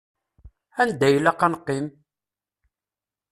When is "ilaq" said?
1.15-1.41